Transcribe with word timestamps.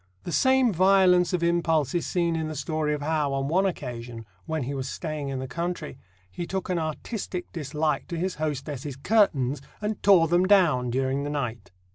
The 0.23 0.31
same 0.31 0.73
violence 0.73 1.31
of 1.31 1.43
impulse 1.43 1.93
is 1.93 2.07
seen 2.07 2.35
in 2.35 2.47
the 2.47 2.55
story 2.55 2.95
of 2.95 3.03
how, 3.03 3.33
on 3.33 3.47
one 3.47 3.67
occasion, 3.67 4.25
when 4.47 4.63
he 4.63 4.73
was 4.73 4.89
staying 4.89 5.29
in 5.29 5.37
the 5.37 5.47
country, 5.47 5.99
he 6.31 6.47
took 6.47 6.69
an 6.69 6.79
artistic 6.79 7.45
dislike 7.51 8.07
to 8.07 8.17
his 8.17 8.37
hostess's 8.41 8.95
curtains, 8.95 9.61
and 9.79 10.01
tore 10.01 10.27
them 10.27 10.47
down 10.47 10.89
during 10.89 11.23
the 11.23 11.29
night. 11.29 11.69